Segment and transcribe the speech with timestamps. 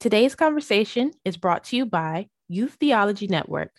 [0.00, 3.70] Today's conversation is brought to you by Youth Theology Network.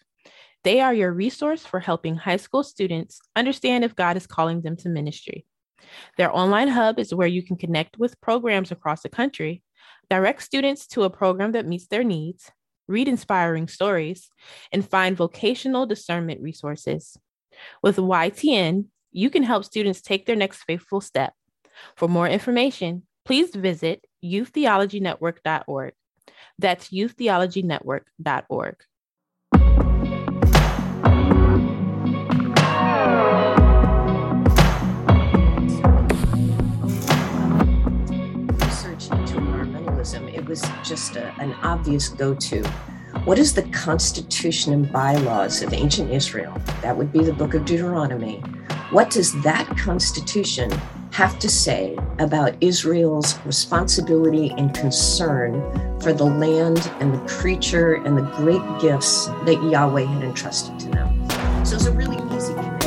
[0.64, 4.76] They are your resource for helping high school students understand if God is calling them
[4.78, 5.48] to ministry.
[6.18, 9.64] Their online hub is where you can connect with programs across the country,
[10.12, 12.52] direct students to a program that meets their needs,
[12.88, 14.30] read inspiring stories,
[14.72, 17.18] and find vocational discernment resources.
[17.82, 21.34] With YTN, you can help students take their next faithful step.
[21.96, 25.94] For more information, please visit youththeologynetwork.org.
[26.62, 28.76] That's youththeologynetwork.org.
[38.60, 42.64] Research into environmentalism, it was just a, an obvious go to.
[43.26, 46.62] What is the constitution and bylaws of ancient Israel?
[46.84, 48.38] That would be the book of Deuteronomy.
[48.92, 50.72] What does that constitution
[51.12, 55.62] have to say about Israel's responsibility and concern
[56.00, 60.90] for the land and the creature and the great gifts that Yahweh had entrusted to
[60.90, 61.30] them.
[61.66, 62.82] So it's a really easy connect.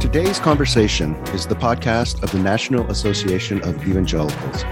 [0.00, 4.62] Today's conversation is the podcast of the National Association of Evangelicals.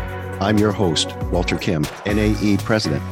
[0.41, 3.03] I'm your host, Walter Kim, NAE President.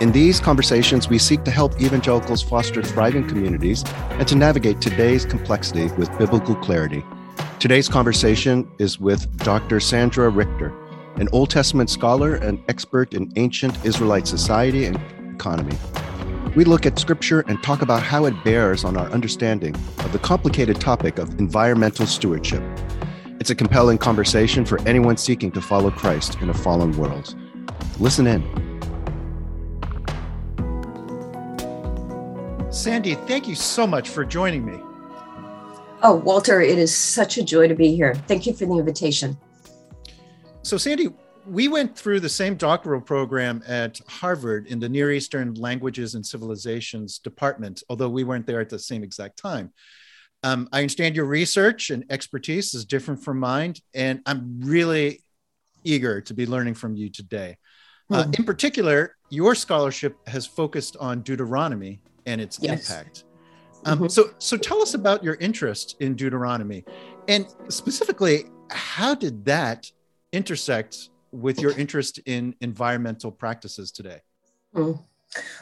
[0.00, 5.24] In these conversations, we seek to help evangelicals foster thriving communities and to navigate today's
[5.24, 7.04] complexity with biblical clarity.
[7.58, 9.80] Today's conversation is with Dr.
[9.80, 10.72] Sandra Richter,
[11.16, 14.96] an Old Testament scholar and expert in ancient Israelite society and
[15.34, 15.76] economy.
[16.54, 20.20] We look at scripture and talk about how it bears on our understanding of the
[20.20, 22.62] complicated topic of environmental stewardship.
[23.40, 27.34] It's a compelling conversation for anyone seeking to follow Christ in a fallen world.
[27.98, 28.67] Listen in.
[32.70, 34.78] Sandy, thank you so much for joining me.
[36.02, 38.14] Oh, Walter, it is such a joy to be here.
[38.14, 39.38] Thank you for the invitation.
[40.62, 41.08] So, Sandy,
[41.46, 46.24] we went through the same doctoral program at Harvard in the Near Eastern Languages and
[46.24, 49.72] Civilizations department, although we weren't there at the same exact time.
[50.42, 55.24] Um, I understand your research and expertise is different from mine, and I'm really
[55.84, 57.56] eager to be learning from you today.
[58.10, 58.30] Uh, hmm.
[58.38, 62.88] in particular, your scholarship has focused on Deuteronomy and its yes.
[62.88, 63.24] impact.
[63.84, 64.08] Um, mm-hmm.
[64.08, 66.84] So, so tell us about your interest in Deuteronomy,
[67.26, 69.90] and specifically, how did that
[70.32, 74.20] intersect with your interest in environmental practices today?
[74.74, 75.02] Mm.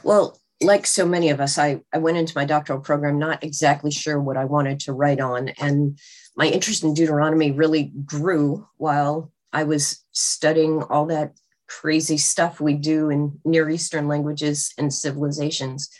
[0.02, 3.90] Well, like so many of us, I, I went into my doctoral program not exactly
[3.90, 5.48] sure what I wanted to write on.
[5.60, 5.98] And
[6.36, 11.32] my interest in Deuteronomy really grew while I was studying all that
[11.68, 15.90] crazy stuff we do in Near Eastern languages and civilizations.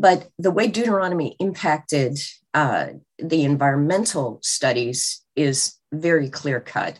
[0.00, 2.18] But the way Deuteronomy impacted
[2.54, 2.86] uh,
[3.18, 6.98] the environmental studies is very clear cut.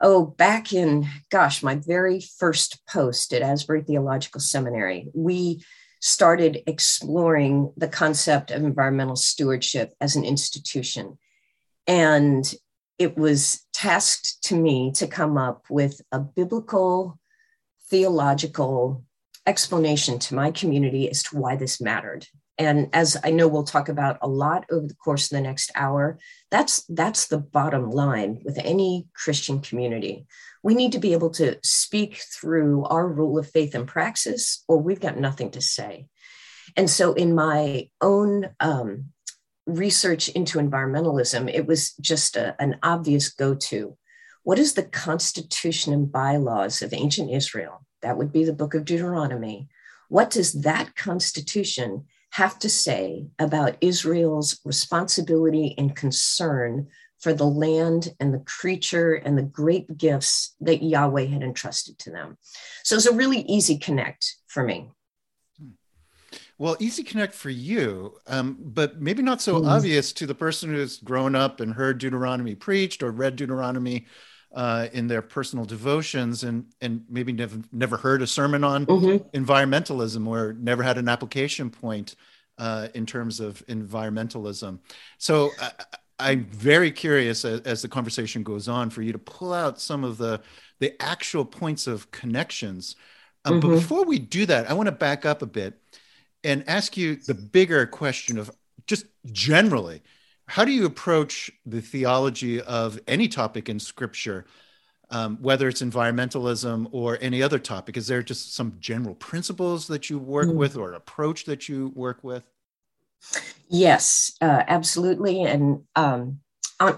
[0.00, 5.62] Oh, back in, gosh, my very first post at Asbury Theological Seminary, we
[6.00, 11.18] started exploring the concept of environmental stewardship as an institution.
[11.86, 12.52] And
[12.98, 17.20] it was tasked to me to come up with a biblical,
[17.88, 19.04] theological
[19.46, 22.26] explanation to my community as to why this mattered.
[22.58, 25.72] And as i know we'll talk about a lot over the course of the next
[25.74, 26.18] hour
[26.50, 30.26] that's that's the bottom line with any christian community.
[30.62, 34.78] We need to be able to speak through our rule of faith and praxis or
[34.78, 36.08] we've got nothing to say.
[36.76, 39.06] And so in my own um,
[39.66, 43.96] research into environmentalism it was just a, an obvious go-to.
[44.44, 48.84] What is the constitution and bylaws of ancient israel that would be the book of
[48.84, 49.68] Deuteronomy.
[50.08, 56.88] What does that constitution have to say about Israel's responsibility and concern
[57.20, 62.10] for the land and the creature and the great gifts that Yahweh had entrusted to
[62.10, 62.36] them?
[62.84, 64.90] So it's a really easy connect for me.
[66.58, 69.68] Well, easy connect for you, um, but maybe not so mm.
[69.68, 74.06] obvious to the person who's grown up and heard Deuteronomy preached or read Deuteronomy
[74.54, 79.36] uh, in their personal devotions and and maybe never never heard a sermon on mm-hmm.
[79.36, 82.14] environmentalism or never had an application point
[82.58, 84.78] uh, in terms of environmentalism.
[85.18, 85.70] So uh,
[86.18, 90.04] I'm very curious as, as, the conversation goes on for you to pull out some
[90.04, 90.40] of the
[90.78, 92.96] the actual points of connections.
[93.44, 93.68] Um, mm-hmm.
[93.68, 95.80] But before we do that, I want to back up a bit
[96.44, 98.50] and ask you the bigger question of
[98.86, 100.02] just generally
[100.52, 104.44] how do you approach the theology of any topic in scripture
[105.10, 110.08] um, whether it's environmentalism or any other topic is there just some general principles that
[110.08, 110.54] you work mm.
[110.54, 112.44] with or approach that you work with
[113.68, 116.40] yes uh, absolutely and um,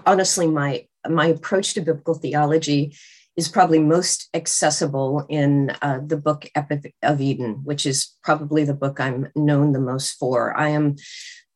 [0.05, 2.95] honestly, my my approach to biblical theology
[3.35, 8.73] is probably most accessible in uh, the book Epic of Eden, which is probably the
[8.73, 10.57] book I'm known the most for.
[10.57, 10.95] I am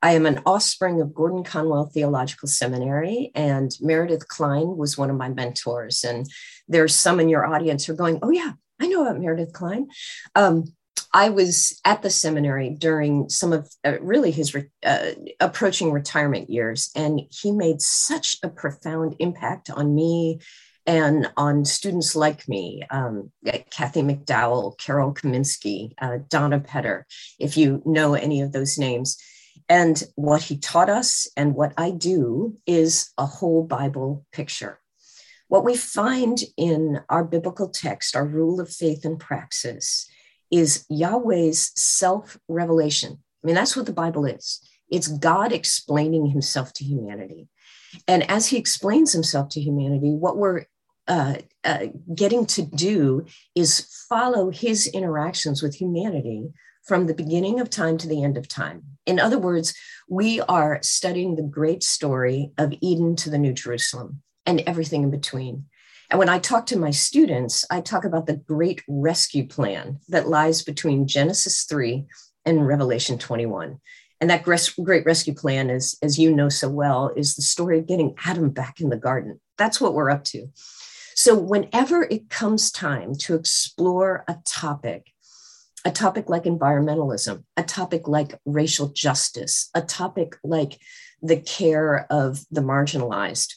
[0.01, 5.17] I am an offspring of Gordon Conwell Theological Seminary, and Meredith Kline was one of
[5.17, 6.03] my mentors.
[6.03, 6.29] And
[6.67, 9.89] there's some in your audience who are going, "Oh yeah, I know about Meredith Kline.
[10.35, 10.65] Um,
[11.13, 16.49] I was at the seminary during some of uh, really his re- uh, approaching retirement
[16.49, 20.39] years, and he made such a profound impact on me
[20.85, 23.31] and on students like me, um,
[23.69, 27.05] Kathy McDowell, Carol Kaminski, uh, Donna Petter,
[27.37, 29.17] if you know any of those names.
[29.69, 34.79] And what he taught us and what I do is a whole Bible picture.
[35.47, 40.09] What we find in our biblical text, our rule of faith and praxis,
[40.51, 43.19] is Yahweh's self revelation.
[43.43, 47.47] I mean, that's what the Bible is it's God explaining himself to humanity.
[48.07, 50.65] And as he explains himself to humanity, what we're
[51.07, 53.25] uh, uh, getting to do
[53.55, 56.49] is follow his interactions with humanity
[56.89, 58.81] from the beginning of time to the end of time.
[59.05, 59.75] In other words,
[60.09, 65.11] we are studying the great story of Eden to the New Jerusalem and everything in
[65.11, 65.65] between.
[66.09, 70.29] And when I talk to my students, I talk about the great rescue plan that
[70.29, 72.07] lies between Genesis 3
[72.43, 73.79] and Revelation 21.
[74.19, 77.85] And that great rescue plan is, as you know so well, is the story of
[77.85, 79.39] getting Adam back in the garden.
[79.59, 80.47] That's what we're up to.
[81.13, 85.11] So, whenever it comes time to explore a topic,
[85.85, 90.79] a topic like environmentalism, a topic like racial justice, a topic like
[91.21, 93.55] the care of the marginalized,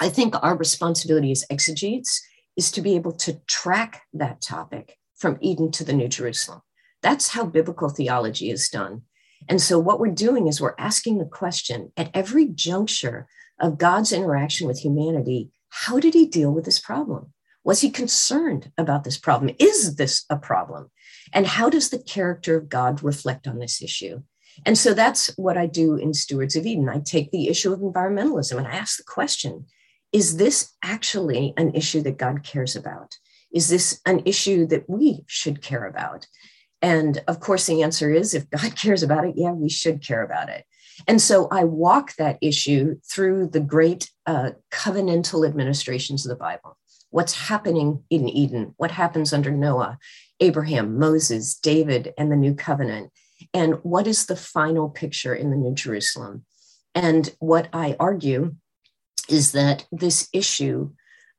[0.00, 2.20] I think our responsibility as exegetes
[2.56, 6.60] is to be able to track that topic from Eden to the New Jerusalem.
[7.02, 9.02] That's how biblical theology is done.
[9.48, 13.26] And so, what we're doing is we're asking the question at every juncture
[13.60, 17.32] of God's interaction with humanity how did he deal with this problem?
[17.64, 19.54] Was he concerned about this problem?
[19.58, 20.90] Is this a problem?
[21.32, 24.22] And how does the character of God reflect on this issue?
[24.66, 26.88] And so that's what I do in Stewards of Eden.
[26.88, 29.66] I take the issue of environmentalism and I ask the question
[30.12, 33.16] is this actually an issue that God cares about?
[33.50, 36.26] Is this an issue that we should care about?
[36.82, 40.22] And of course, the answer is if God cares about it, yeah, we should care
[40.22, 40.64] about it.
[41.08, 46.76] And so I walk that issue through the great uh, covenantal administrations of the Bible.
[47.10, 48.74] What's happening in Eden?
[48.76, 49.98] What happens under Noah,
[50.42, 53.12] Abraham, Moses, David, and the new covenant?
[53.54, 56.44] And what is the final picture in the New Jerusalem?
[56.94, 58.56] And what I argue
[59.28, 60.90] is that this issue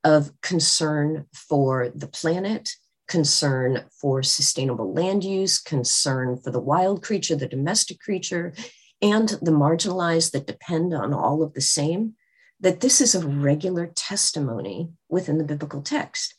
[0.04, 2.72] of concern for the planet,
[3.08, 8.54] concern for sustainable land use, concern for the wild creature, the domestic creature,
[9.02, 12.14] and the marginalized that depend on all of the same,
[12.60, 16.36] that this is a regular testimony within the biblical text.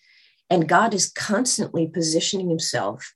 [0.51, 3.15] And God is constantly positioning himself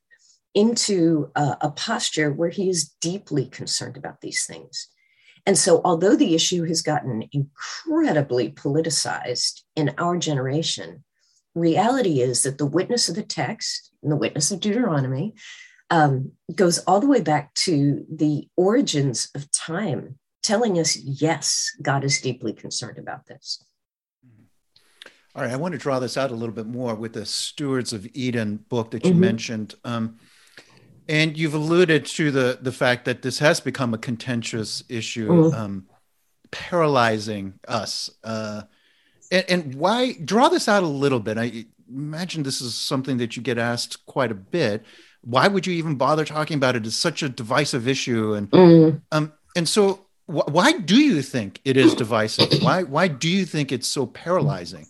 [0.54, 4.88] into a, a posture where he is deeply concerned about these things.
[5.46, 11.04] And so, although the issue has gotten incredibly politicized in our generation,
[11.54, 15.34] reality is that the witness of the text and the witness of Deuteronomy
[15.90, 22.04] um, goes all the way back to the origins of time, telling us, yes, God
[22.04, 23.64] is deeply concerned about this.
[25.38, 27.92] All right, I want to draw this out a little bit more with the Stewards
[27.92, 29.20] of Eden book that you mm-hmm.
[29.20, 29.76] mentioned.
[29.84, 30.18] Um,
[31.08, 35.56] and you've alluded to the the fact that this has become a contentious issue, mm-hmm.
[35.56, 35.86] um,
[36.50, 38.10] paralyzing us.
[38.24, 38.62] Uh,
[39.30, 41.38] and, and, why draw this out a little bit?
[41.38, 44.84] I imagine this is something that you get asked quite a bit.
[45.20, 46.84] Why would you even bother talking about it?
[46.84, 49.00] It's such a divisive issue, and mm.
[49.12, 52.60] um, and so wh- why do you think it is divisive?
[52.60, 54.88] why why do you think it's so paralyzing?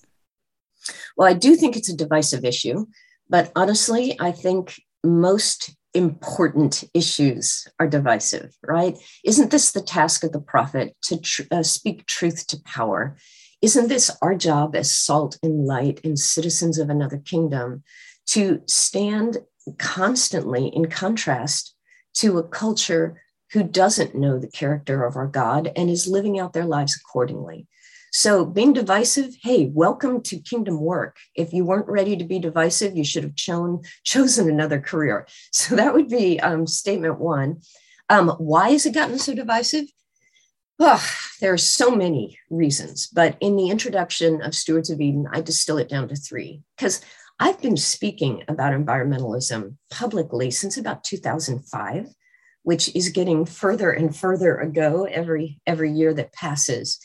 [1.16, 2.86] Well, I do think it's a divisive issue,
[3.28, 8.96] but honestly, I think most important issues are divisive, right?
[9.24, 13.16] Isn't this the task of the prophet to tr- uh, speak truth to power?
[13.62, 17.82] Isn't this our job as salt and light and citizens of another kingdom
[18.26, 19.38] to stand
[19.78, 21.74] constantly in contrast
[22.14, 23.20] to a culture
[23.52, 27.66] who doesn't know the character of our God and is living out their lives accordingly?
[28.12, 31.16] So, being divisive, hey, welcome to kingdom work.
[31.34, 35.26] If you weren't ready to be divisive, you should have chosen chosen another career.
[35.52, 37.60] So, that would be um, statement one.
[38.08, 39.86] Um, why has it gotten so divisive?
[40.80, 41.04] Oh,
[41.40, 45.76] there are so many reasons, but in the introduction of Stewards of Eden, I distill
[45.78, 47.00] it down to three because
[47.40, 52.08] I've been speaking about environmentalism publicly since about 2005,
[52.62, 56.98] which is getting further and further ago every every year that passes.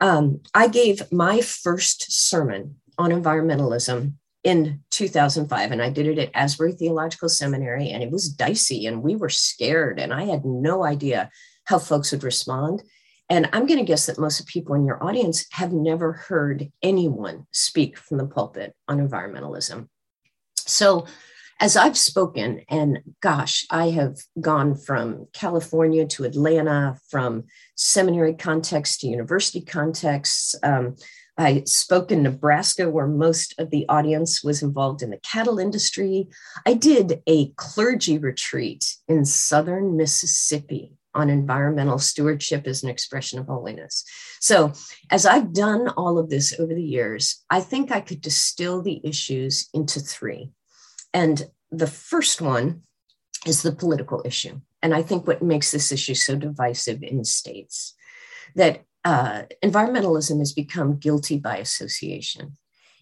[0.00, 6.30] Um, I gave my first sermon on environmentalism in 2005 and i did it at
[6.34, 10.84] asbury theological seminary and it was dicey and we were scared and i had no
[10.84, 11.30] idea
[11.64, 12.82] how folks would respond.
[13.30, 16.70] And i'm going to guess that most of people in your audience have never heard
[16.82, 19.88] anyone speak from the pulpit on environmentalism.
[20.56, 21.06] So
[21.62, 27.44] as i've spoken and gosh i have gone from california to atlanta from
[27.76, 30.94] seminary context to university contexts um,
[31.38, 36.28] I spoke in Nebraska, where most of the audience was involved in the cattle industry.
[36.66, 43.46] I did a clergy retreat in southern Mississippi on environmental stewardship as an expression of
[43.46, 44.04] holiness.
[44.40, 44.72] So,
[45.10, 49.00] as I've done all of this over the years, I think I could distill the
[49.02, 50.50] issues into three.
[51.14, 52.82] And the first one
[53.46, 54.60] is the political issue.
[54.82, 57.94] And I think what makes this issue so divisive in states
[58.54, 62.56] that uh, environmentalism has become guilty by association.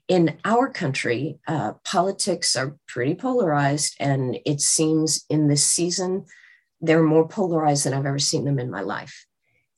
[0.08, 6.24] In our country, uh, politics are pretty polarized, and it seems in this season
[6.80, 9.26] they're more polarized than I've ever seen them in my life.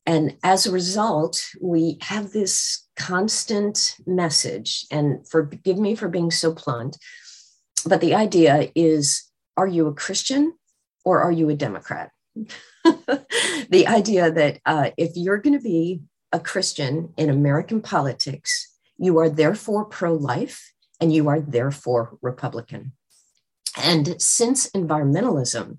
[0.07, 6.53] And as a result, we have this constant message, and forgive me for being so
[6.53, 6.97] blunt,
[7.87, 10.55] but the idea is are you a Christian
[11.05, 12.11] or are you a Democrat?
[12.85, 16.03] the idea that uh, if you're going to be
[16.33, 22.93] a Christian in American politics, you are therefore pro life and you are therefore Republican.
[23.83, 25.79] And since environmentalism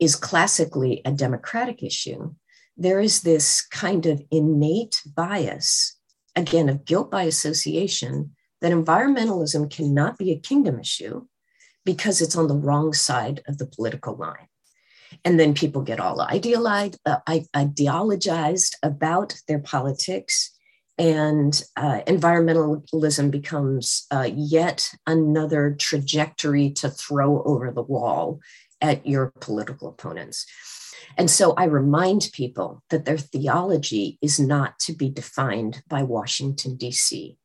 [0.00, 2.34] is classically a democratic issue,
[2.76, 5.96] there is this kind of innate bias,
[6.34, 8.33] again, of guilt by association,
[8.64, 11.26] that environmentalism cannot be a kingdom issue
[11.84, 14.48] because it's on the wrong side of the political line.
[15.22, 20.50] And then people get all idealized, uh, ideologized about their politics.
[20.96, 28.40] And uh, environmentalism becomes uh, yet another trajectory to throw over the wall
[28.80, 30.46] at your political opponents.
[31.18, 36.76] And so I remind people that their theology is not to be defined by Washington,
[36.76, 37.36] D.C.,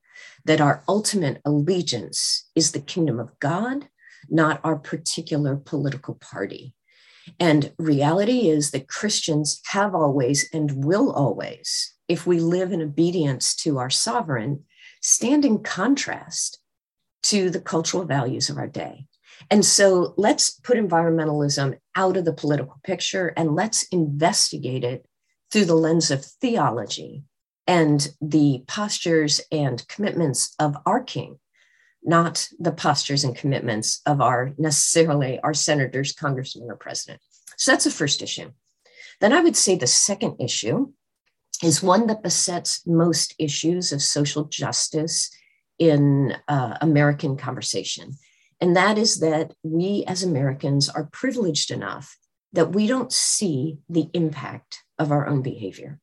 [0.50, 3.88] that our ultimate allegiance is the kingdom of God,
[4.29, 6.74] not our particular political party.
[7.39, 13.56] And reality is that Christians have always and will always, if we live in obedience
[13.58, 14.63] to our sovereign,
[15.03, 16.58] stand in contrast
[17.24, 19.06] to the cultural values of our day.
[19.51, 25.06] And so let's put environmentalism out of the political picture and let's investigate it
[25.51, 27.24] through the lens of theology
[27.69, 31.39] and the postures and commitments of our king
[32.03, 37.21] not the postures and commitments of our necessarily our senators, congressmen, or president.
[37.57, 38.51] So that's the first issue.
[39.19, 40.93] Then I would say the second issue
[41.61, 45.29] is one that besets most issues of social justice
[45.77, 48.13] in uh, American conversation.
[48.61, 52.17] And that is that we as Americans are privileged enough
[52.53, 55.99] that we don't see the impact of our own behavior.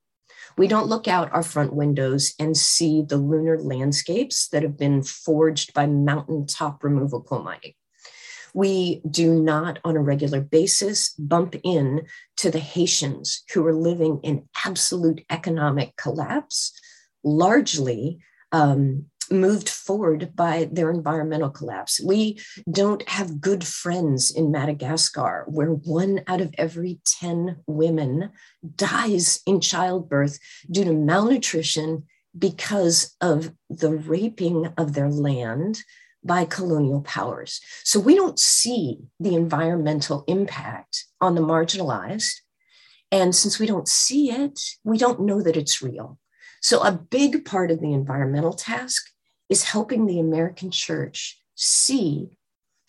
[0.57, 5.03] We don't look out our front windows and see the lunar landscapes that have been
[5.03, 7.75] forged by mountaintop removal coal mining.
[8.55, 12.07] We do not, on a regular basis, bump in
[12.39, 16.73] to the Haitians who are living in absolute economic collapse,
[17.23, 18.19] largely
[18.53, 22.01] um, moved forward by their environmental collapse.
[22.01, 22.41] We
[22.71, 28.31] don't have good friends in Madagascar, where one out of every 10 women
[28.75, 30.39] dies in childbirth
[30.71, 32.05] due to malnutrition
[32.39, 35.83] because of the raping of their land
[36.25, 37.61] by colonial powers.
[37.85, 42.41] So we don't see the environmental impact on the marginalized.
[43.13, 46.19] And since we don't see it, we don't know that it's real.
[46.61, 49.05] So, a big part of the environmental task
[49.49, 52.29] is helping the American church see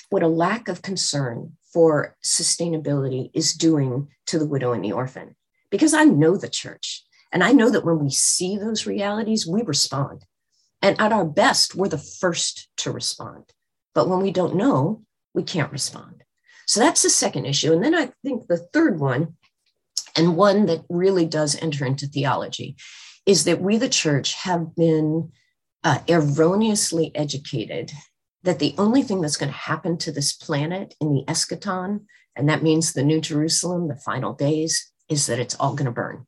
[0.09, 5.35] what a lack of concern for sustainability is doing to the widow and the orphan.
[5.69, 9.61] Because I know the church, and I know that when we see those realities, we
[9.63, 10.23] respond.
[10.81, 13.43] And at our best, we're the first to respond.
[13.93, 16.23] But when we don't know, we can't respond.
[16.65, 17.73] So that's the second issue.
[17.73, 19.35] And then I think the third one,
[20.15, 22.75] and one that really does enter into theology,
[23.25, 25.31] is that we, the church, have been
[25.87, 27.93] uh, erroneously educated
[28.43, 32.01] that the only thing that's going to happen to this planet in the eschaton,
[32.35, 35.91] and that means the New Jerusalem, the final days, is that it's all going to
[35.91, 36.27] burn.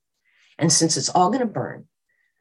[0.58, 1.90] And since it's all going to burn,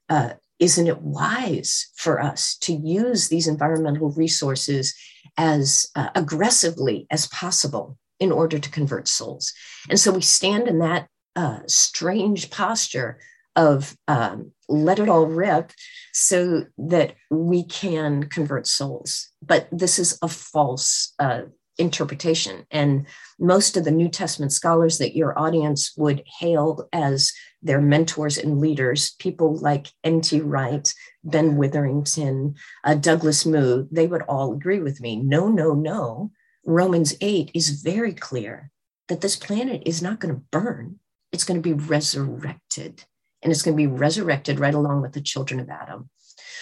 [0.08, 4.94] uh, isn't it wise for us to use these environmental resources
[5.37, 9.52] as uh, aggressively as possible in order to convert souls?
[9.90, 13.18] And so we stand in that uh, strange posture
[13.58, 15.72] of um, let it all rip
[16.12, 19.30] so that we can convert souls.
[19.42, 21.42] But this is a false uh,
[21.76, 22.64] interpretation.
[22.70, 23.06] And
[23.38, 28.60] most of the New Testament scholars that your audience would hail as their mentors and
[28.60, 30.40] leaders, people like N.T.
[30.40, 30.92] Wright,
[31.24, 35.16] Ben Witherington, uh, Douglas Moo, they would all agree with me.
[35.16, 36.30] No, no, no.
[36.64, 38.70] Romans 8 is very clear
[39.08, 41.00] that this planet is not going to burn,
[41.32, 43.04] it's going to be resurrected.
[43.42, 46.11] And it's going to be resurrected right along with the children of Adam.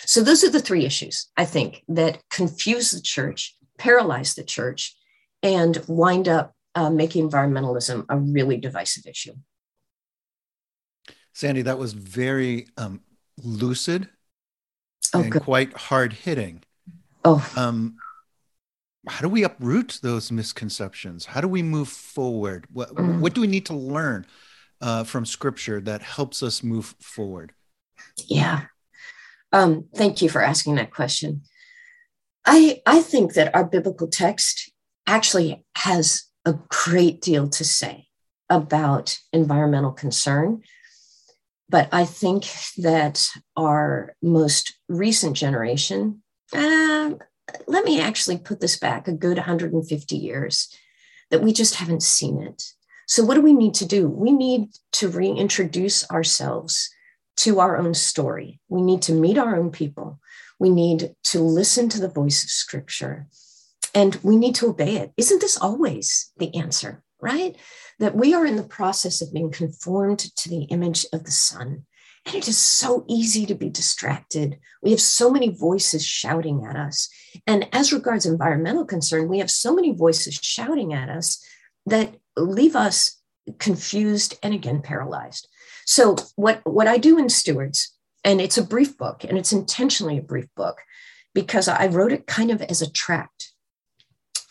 [0.05, 4.95] So, those are the three issues, I think, that confuse the church, paralyze the church,
[5.43, 9.33] and wind up uh, making environmentalism a really divisive issue.
[11.33, 13.01] Sandy, that was very um,
[13.43, 14.09] lucid
[15.15, 15.43] oh, and good.
[15.43, 16.63] quite hard hitting.
[17.25, 17.47] Oh.
[17.57, 17.97] Um,
[19.09, 21.27] how do we uproot those misconceptions?
[21.27, 22.67] How do we move forward?
[22.73, 23.21] What, mm.
[23.21, 24.27] what do we need to learn
[24.81, 27.53] uh, from scripture that helps us move forward?
[28.27, 28.63] Yeah.
[29.53, 31.43] Um, thank you for asking that question.
[32.45, 34.71] I, I think that our biblical text
[35.07, 38.07] actually has a great deal to say
[38.49, 40.63] about environmental concern.
[41.69, 42.47] But I think
[42.79, 47.11] that our most recent generation, uh,
[47.67, 50.73] let me actually put this back a good 150 years,
[51.31, 52.63] that we just haven't seen it.
[53.07, 54.09] So, what do we need to do?
[54.09, 56.91] We need to reintroduce ourselves
[57.39, 58.61] to our own story.
[58.69, 60.21] We need to meet our own people.
[60.59, 63.27] We need to listen to the voice of scripture
[63.95, 65.13] and we need to obey it.
[65.17, 67.57] Isn't this always the answer, right?
[67.99, 71.87] That we are in the process of being conformed to the image of the Son.
[72.27, 74.59] And it is so easy to be distracted.
[74.83, 77.09] We have so many voices shouting at us.
[77.47, 81.43] And as regards environmental concern, we have so many voices shouting at us
[81.87, 83.21] that leave us
[83.59, 85.49] confused and again paralyzed.
[85.85, 90.19] So, what, what I do in Stewards, and it's a brief book, and it's intentionally
[90.19, 90.79] a brief book
[91.35, 93.53] because I wrote it kind of as a tract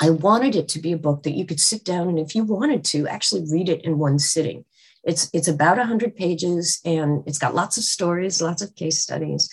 [0.02, 2.43] I wanted it to be a book that you could sit down and if you
[2.43, 4.65] wanted to actually read it in one sitting.
[5.04, 9.50] It's it's about 100 pages and it's got lots of stories, lots of case studies.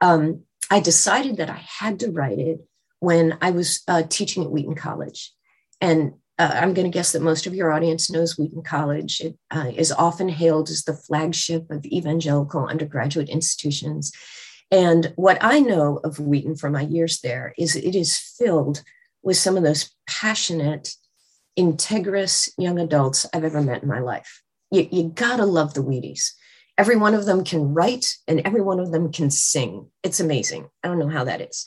[0.00, 2.60] Um, I decided that I had to write it
[2.98, 5.32] when I was uh, teaching at Wheaton College.
[5.80, 9.20] And uh, I'm going to guess that most of your audience knows Wheaton College.
[9.20, 14.12] It uh, is often hailed as the flagship of evangelical undergraduate institutions.
[14.70, 18.82] And what I know of Wheaton from my years there is it is filled
[19.22, 20.94] with some of those passionate,
[21.58, 24.42] integrous young adults I've ever met in my life.
[24.70, 26.32] You, you gotta love the Wheaties.
[26.78, 29.88] Every one of them can write and every one of them can sing.
[30.04, 30.70] It's amazing.
[30.82, 31.64] I don't know how that is.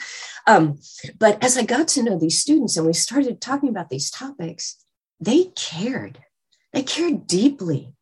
[0.47, 0.80] Um,
[1.19, 4.78] but as I got to know these students and we started talking about these topics,
[5.19, 6.19] they cared.
[6.71, 7.93] They cared deeply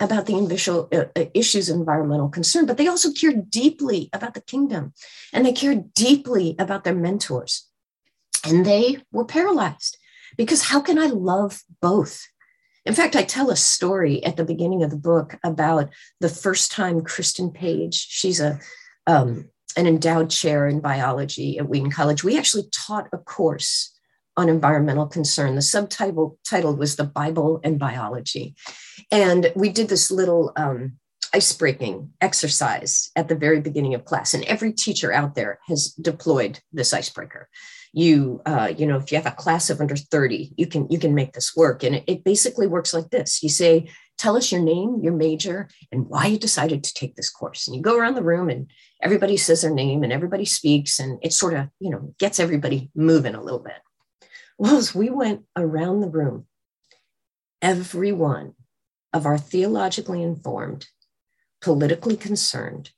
[0.00, 4.34] about the initial uh, uh, issues of environmental concern, but they also cared deeply about
[4.34, 4.92] the kingdom
[5.32, 7.68] and they cared deeply about their mentors
[8.44, 9.96] and they were paralyzed
[10.36, 12.26] because how can I love both?
[12.86, 16.70] In fact, I tell a story at the beginning of the book about the first
[16.70, 18.60] time Kristen Page, she's a
[19.08, 22.24] um, an endowed chair in biology at Wheaton College.
[22.24, 23.92] We actually taught a course
[24.36, 25.54] on environmental concern.
[25.54, 28.54] The subtitle title was The Bible and Biology.
[29.10, 30.98] And we did this little um,
[31.32, 34.34] ice breaking exercise at the very beginning of class.
[34.34, 37.48] And every teacher out there has deployed this icebreaker.
[37.92, 40.98] You uh, you know if you have a class of under 30 you can you
[40.98, 41.82] can make this work.
[41.82, 43.42] And it, it basically works like this.
[43.42, 47.30] You say tell us your name your major and why you decided to take this
[47.30, 47.66] course.
[47.66, 48.70] And you go around the room and
[49.02, 52.90] everybody says their name and everybody speaks and it sort of you know gets everybody
[52.94, 53.80] moving a little bit.
[54.58, 56.46] Well as we went around the room
[57.62, 58.54] every one
[59.12, 60.86] of our theologically informed
[61.60, 62.90] politically concerned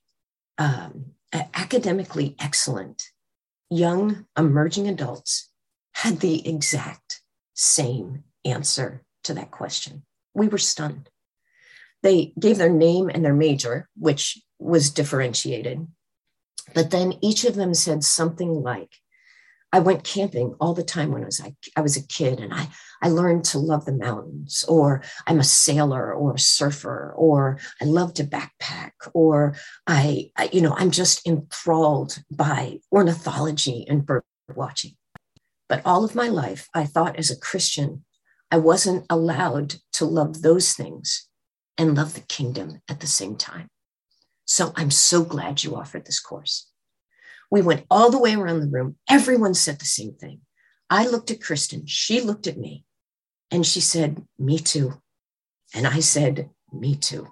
[0.59, 3.11] um, academically excellent
[3.71, 5.51] young emerging adults
[5.93, 7.21] had the exact
[7.55, 10.05] same answer to that question.
[10.35, 11.11] We were stunned.
[12.03, 15.87] They gave their name and their major, which was differentiated.
[16.75, 18.93] But then each of them said something like,
[19.73, 22.55] I went camping all the time when I was like, I was a kid, and
[22.55, 22.69] I
[23.03, 24.65] I learned to love the mountains.
[24.69, 30.49] Or I'm a sailor or a surfer, or I love to backpack, or I, I
[30.53, 34.23] you know I'm just enthralled by ornithology and bird
[34.55, 34.93] watching.
[35.69, 38.05] But all of my life, I thought as a Christian,
[38.51, 41.29] I wasn't allowed to love those things
[41.77, 43.69] and love the kingdom at the same time.
[44.47, 46.71] So I'm so glad you offered this course.
[47.51, 48.97] We went all the way around the room.
[49.09, 50.41] Everyone said the same thing.
[50.91, 51.87] I looked at Kristen.
[51.87, 52.85] She looked at me
[53.51, 55.01] and she said, Me too.
[55.75, 57.29] And I said, Me too.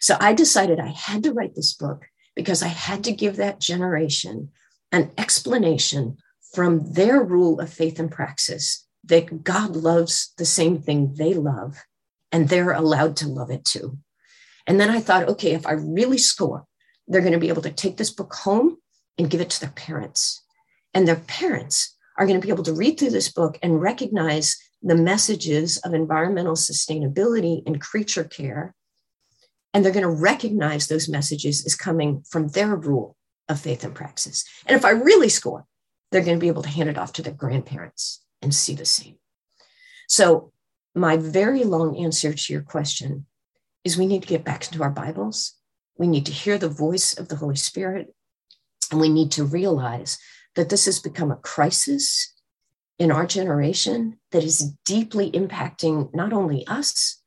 [0.00, 2.04] So I decided I had to write this book
[2.36, 4.50] because I had to give that generation
[4.92, 6.18] an explanation
[6.52, 11.76] from their rule of faith and praxis that God loves the same thing they love
[12.32, 13.98] and they're allowed to love it too.
[14.66, 16.64] And then I thought, okay, if I really score,
[17.06, 18.78] they're going to be able to take this book home
[19.18, 20.42] and give it to their parents.
[20.92, 24.56] And their parents are going to be able to read through this book and recognize
[24.82, 28.74] the messages of environmental sustainability and creature care.
[29.72, 33.16] And they're going to recognize those messages as coming from their rule
[33.48, 34.44] of faith and praxis.
[34.66, 35.66] And if I really score,
[36.10, 38.84] they're going to be able to hand it off to their grandparents and see the
[38.84, 39.16] same.
[40.08, 40.52] So,
[40.94, 43.26] my very long answer to your question
[43.82, 45.54] is we need to get back into our Bibles.
[45.98, 48.14] We need to hear the voice of the Holy Spirit.
[48.94, 50.18] And we need to realize
[50.54, 52.32] that this has become a crisis
[52.96, 57.20] in our generation that is deeply impacting not only us,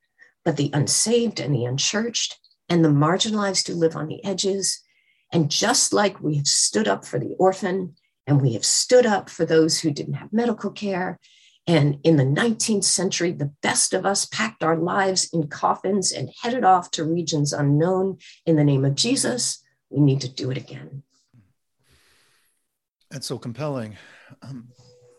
[0.46, 4.82] but the unsaved and the unchurched and the marginalized who live on the edges.
[5.34, 9.30] And just like we have stood up for the orphan and we have stood up
[9.30, 11.20] for those who didn't have medical care.
[11.68, 16.32] And in the 19th century, the best of us packed our lives in coffins and
[16.44, 19.62] headed off to regions unknown in the name of Jesus.
[19.90, 21.04] We need to do it again.
[23.10, 23.98] That's so compelling.
[24.42, 24.68] Um,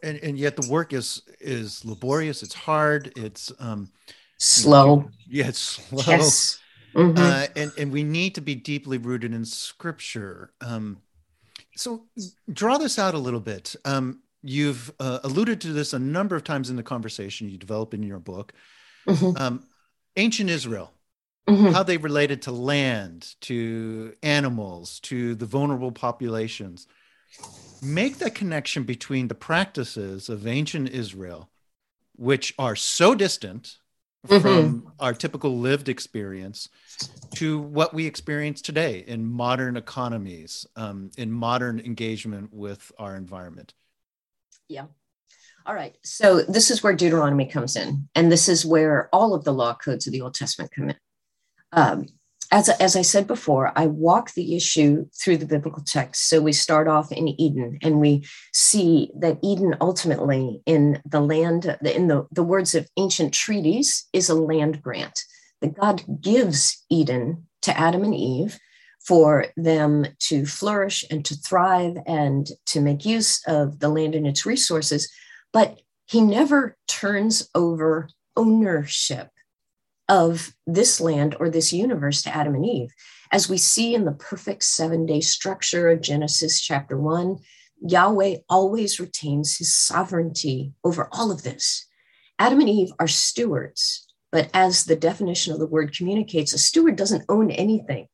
[0.02, 2.42] and, and yet the work is is laborious.
[2.42, 3.12] It's hard.
[3.16, 3.90] It's um,
[4.38, 5.10] slow.
[5.28, 6.02] Yeah, it's slow.
[6.06, 6.60] Yes.
[6.94, 7.18] Mm-hmm.
[7.18, 10.52] Uh, and and we need to be deeply rooted in Scripture.
[10.60, 10.98] Um,
[11.76, 12.06] so
[12.52, 13.76] draw this out a little bit.
[13.84, 17.94] Um, you've uh, alluded to this a number of times in the conversation you develop
[17.94, 18.52] in your book.
[19.06, 19.40] Mm-hmm.
[19.40, 19.64] Um,
[20.16, 20.92] ancient Israel,
[21.48, 21.72] mm-hmm.
[21.72, 26.86] how they related to land, to animals, to the vulnerable populations.
[27.82, 31.48] Make that connection between the practices of ancient Israel,
[32.16, 33.78] which are so distant
[34.26, 34.42] mm-hmm.
[34.42, 36.68] from our typical lived experience
[37.36, 43.74] to what we experience today in modern economies, um, in modern engagement with our environment.
[44.68, 44.86] Yeah.
[45.64, 45.96] All right.
[46.02, 49.74] So this is where Deuteronomy comes in, and this is where all of the law
[49.74, 50.96] codes of the Old Testament come in.
[51.72, 52.06] Um,
[52.50, 56.28] as, as I said before, I walk the issue through the biblical text.
[56.28, 61.76] So we start off in Eden and we see that Eden ultimately, in the land,
[61.82, 65.20] in the, the words of ancient treaties, is a land grant.
[65.60, 68.58] That God gives Eden to Adam and Eve
[69.04, 74.26] for them to flourish and to thrive and to make use of the land and
[74.26, 75.10] its resources.
[75.52, 79.28] But he never turns over ownership
[80.08, 82.90] of this land or this universe to Adam and Eve.
[83.30, 87.38] As we see in the perfect seven day structure of Genesis chapter one,
[87.80, 91.86] Yahweh always retains his sovereignty over all of this.
[92.38, 96.96] Adam and Eve are stewards, but as the definition of the word communicates, a steward
[96.96, 98.06] doesn't own anything.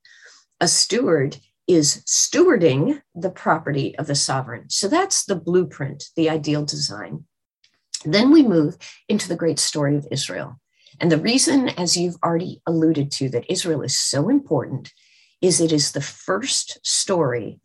[0.61, 4.69] A steward is stewarding the property of the sovereign.
[4.69, 7.25] So that's the blueprint, the ideal design.
[8.05, 8.77] Then we move
[9.09, 10.61] into the great story of Israel.
[11.01, 14.93] And the reason, as you've already alluded to, that Israel is so important
[15.41, 17.61] is it is the first story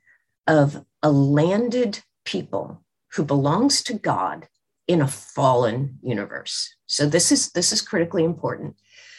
[0.48, 4.48] of a landed people who belongs to God
[4.88, 6.74] in a fallen universe.
[6.88, 8.76] So this is this is critically important.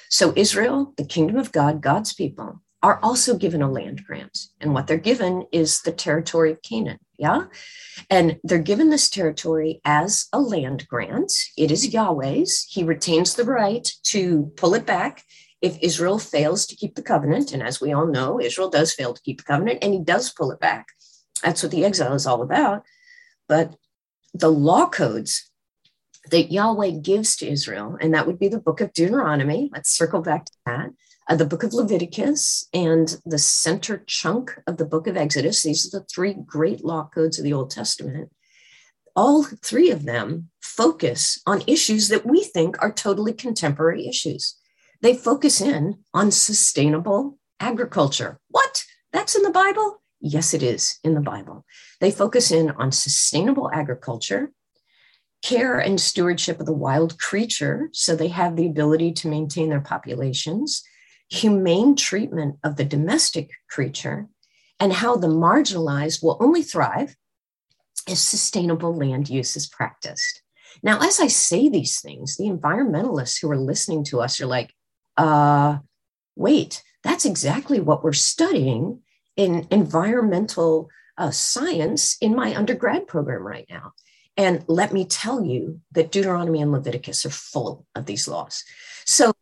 [0.09, 4.37] So Israel, the kingdom of God, God's people, are also given a land grant.
[4.61, 6.99] And what they're given is the territory of Canaan.
[7.20, 7.44] Yeah.
[8.09, 11.30] And they're given this territory as a land grant.
[11.59, 12.66] It is Yahweh's.
[12.70, 15.22] He retains the right to pull it back
[15.61, 17.52] if Israel fails to keep the covenant.
[17.52, 20.33] And as we all know, Israel does fail to keep the covenant and he does
[20.33, 20.87] pull it back.
[21.44, 22.85] That's what the exile is all about.
[23.46, 23.76] But
[24.33, 25.50] the law codes
[26.30, 29.68] that Yahweh gives to Israel, and that would be the book of Deuteronomy.
[29.72, 30.90] Let's circle back to that
[31.30, 35.62] uh, the book of Leviticus and the center chunk of the book of Exodus.
[35.62, 38.30] These are the three great law codes of the Old Testament.
[39.14, 44.56] All three of them focus on issues that we think are totally contemporary issues.
[45.02, 48.40] They focus in on sustainable agriculture.
[48.48, 48.84] What?
[49.12, 50.02] That's in the Bible?
[50.20, 51.64] Yes, it is in the Bible.
[52.00, 54.50] They focus in on sustainable agriculture,
[55.42, 59.80] care and stewardship of the wild creature, so they have the ability to maintain their
[59.80, 60.82] populations,
[61.30, 64.28] humane treatment of the domestic creature
[64.78, 67.16] and how the marginalized will only thrive
[68.08, 70.42] if sustainable land use is practiced.
[70.82, 74.74] Now, as I say these things, the environmentalists who are listening to us are like,
[75.16, 75.78] uh,
[76.36, 79.00] wait, that's exactly what we're studying
[79.36, 80.88] in environmental
[81.18, 83.92] uh, science in my undergrad program right now.
[84.36, 88.64] And let me tell you that Deuteronomy and Leviticus are full of these laws.
[89.04, 89.32] So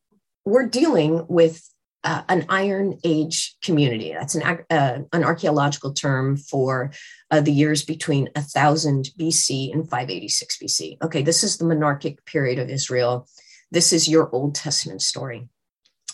[0.44, 1.62] we're dealing with
[2.05, 4.13] uh, an Iron Age community.
[4.13, 6.93] That's an, uh, an archaeological term for
[7.31, 10.97] uh, the years between 1000 BC and 586 BC.
[11.03, 13.29] Okay, this is the monarchic period of Israel.
[13.71, 15.49] This is your Old Testament story.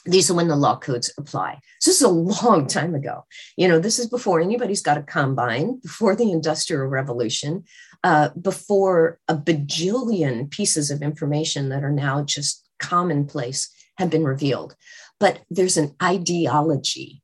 [0.07, 1.61] These are when the law codes apply.
[1.81, 3.25] So this is a long time ago.
[3.57, 7.65] You know, this is before anybody's got a combine, before the Industrial Revolution,
[8.03, 14.77] uh, before a bajillion pieces of information that are now just commonplace have been revealed.
[15.25, 17.23] But there's an ideology,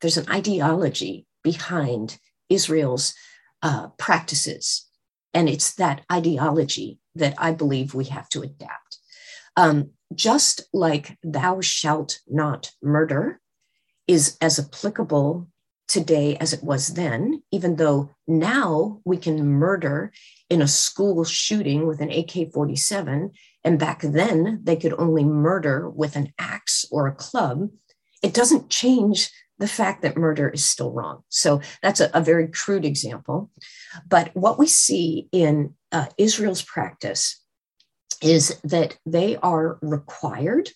[0.00, 2.16] there's an ideology behind
[2.48, 3.12] Israel's
[3.60, 4.86] uh, practices.
[5.34, 8.98] And it's that ideology that I believe we have to adapt.
[9.56, 13.40] Um, just like thou shalt not murder
[14.06, 15.48] is as applicable
[15.88, 20.12] today as it was then, even though now we can murder
[20.48, 23.32] in a school shooting with an AK 47
[23.64, 27.68] and back then they could only murder with an axe or a club,
[28.22, 31.22] it doesn't change the fact that murder is still wrong.
[31.28, 33.50] So that's a, a very crude example.
[34.08, 37.42] But what we see in uh, Israel's practice
[38.22, 40.70] is that they are required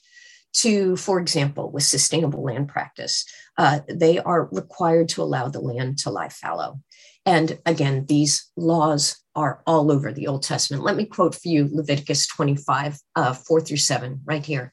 [0.54, 3.24] to, for example, with sustainable land practice,
[3.58, 6.80] uh, they are required to allow the land to lie fallow.
[7.26, 10.84] And again, these laws are all over the Old Testament.
[10.84, 14.70] Let me quote for you Leviticus 25, uh, 4 through 7, right here.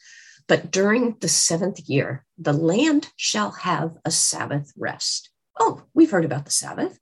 [0.48, 5.30] But during the seventh year, the land shall have a Sabbath rest.
[5.60, 7.00] Oh, we've heard about the Sabbath.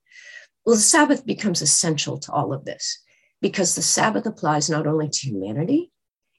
[0.65, 3.01] Well, the Sabbath becomes essential to all of this
[3.41, 5.91] because the Sabbath applies not only to humanity,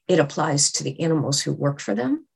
[0.07, 2.27] it applies to the animals who work for them,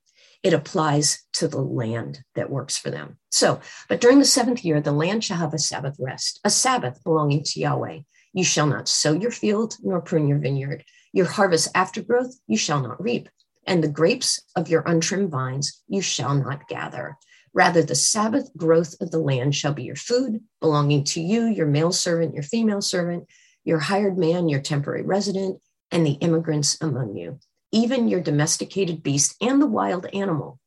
[0.45, 3.17] it applies to the land that works for them.
[3.31, 7.03] So, but during the seventh year, the land shall have a Sabbath rest, a Sabbath
[7.03, 8.01] belonging to Yahweh.
[8.31, 10.84] You shall not sow your field nor prune your vineyard.
[11.13, 13.27] Your harvest after growth you shall not reap,
[13.65, 17.17] and the grapes of your untrimmed vines you shall not gather.
[17.51, 21.65] Rather, the Sabbath growth of the land shall be your food, belonging to you, your
[21.65, 23.27] male servant, your female servant,
[23.63, 27.39] your hired man, your temporary resident, and the immigrants among you
[27.75, 30.59] even your domesticated beast and the wild animal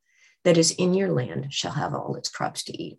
[0.44, 2.98] that is in your land shall have all its crops to eat.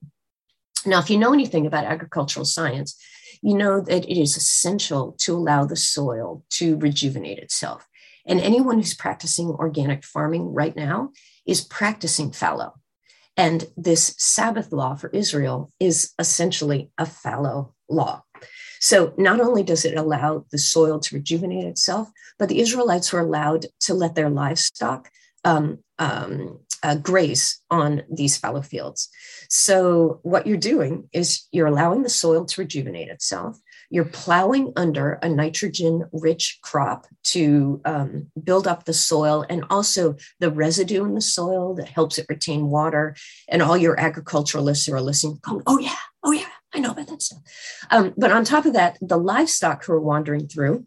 [0.83, 2.99] Now, if you know anything about agricultural science,
[3.43, 7.87] you know that it is essential to allow the soil to rejuvenate itself.
[8.25, 11.11] And anyone who's practicing organic farming right now
[11.45, 12.73] is practicing fallow.
[13.37, 18.23] And this Sabbath law for Israel is essentially a fallow law.
[18.79, 23.19] So not only does it allow the soil to rejuvenate itself, but the Israelites were
[23.19, 25.09] allowed to let their livestock
[25.43, 29.09] um, um, uh, graze on these fallow fields.
[29.49, 33.59] So what you're doing is you're allowing the soil to rejuvenate itself.
[33.89, 40.15] You're plowing under a nitrogen rich crop to um, build up the soil and also
[40.39, 43.15] the residue in the soil that helps it retain water.
[43.47, 47.07] And all your agriculturalists who are listening, going, oh, yeah, oh, yeah, I know about
[47.07, 47.39] that stuff.
[47.91, 50.86] Um, but on top of that, the livestock who are wandering through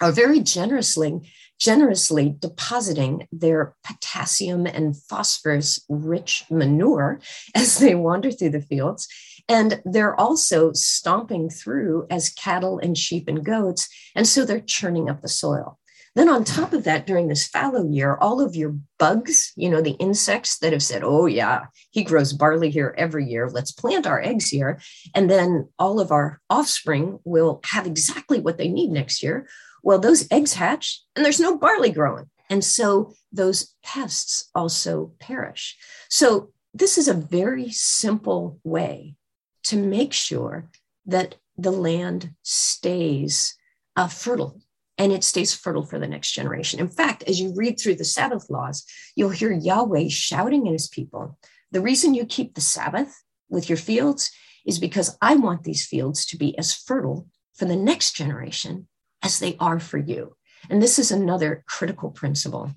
[0.00, 1.20] are very generously
[1.60, 7.20] generously depositing their potassium and phosphorus rich manure
[7.54, 9.06] as they wander through the fields.
[9.48, 13.88] And they're also stomping through as cattle and sheep and goats.
[14.14, 15.78] And so they're churning up the soil
[16.16, 19.80] then, on top of that, during this fallow year, all of your bugs, you know,
[19.80, 24.08] the insects that have said, oh, yeah, he grows barley here every year, let's plant
[24.08, 24.80] our eggs here.
[25.14, 29.48] And then all of our offspring will have exactly what they need next year.
[29.84, 32.28] Well, those eggs hatch and there's no barley growing.
[32.48, 35.76] And so those pests also perish.
[36.08, 39.16] So, this is a very simple way
[39.64, 40.70] to make sure
[41.06, 43.56] that the land stays
[43.96, 44.60] uh, fertile
[45.00, 46.78] and it stays fertile for the next generation.
[46.78, 48.84] In fact, as you read through the Sabbath laws,
[49.16, 51.38] you'll hear Yahweh shouting at his people
[51.72, 54.30] The reason you keep the Sabbath with your fields
[54.66, 58.88] is because I want these fields to be as fertile for the next generation
[59.22, 60.36] as they are for you.
[60.68, 62.70] And this is another critical principle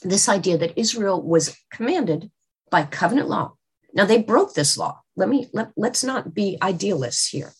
[0.00, 2.30] this idea that Israel was commanded
[2.70, 3.52] by covenant law.
[3.94, 5.00] Now, they broke this law.
[5.14, 7.52] Let me let, let's not be idealists here.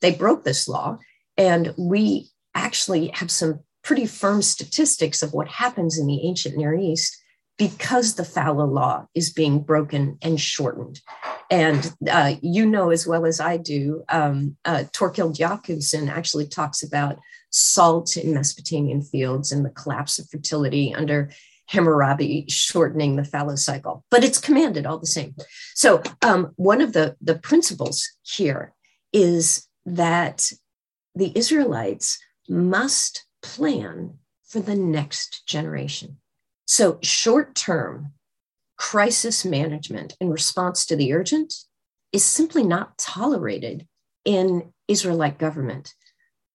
[0.00, 0.98] They broke this law,
[1.36, 6.74] and we actually have some pretty firm statistics of what happens in the ancient Near
[6.74, 7.16] East
[7.58, 11.00] because the fallow law is being broken and shortened.
[11.50, 16.82] And uh, you know as well as I do, um, uh, Thorkild Jacobsen actually talks
[16.82, 17.18] about
[17.50, 21.30] salt in Mesopotamian fields and the collapse of fertility under
[21.68, 25.34] Hammurabi shortening the fallow cycle, but it's commanded all the same.
[25.74, 28.72] So um, one of the, the principles here
[29.12, 30.50] is that
[31.14, 32.18] the Israelites
[32.50, 36.18] must plan for the next generation.
[36.66, 38.12] So, short term
[38.76, 41.54] crisis management in response to the urgent
[42.12, 43.86] is simply not tolerated
[44.24, 45.94] in Israelite government.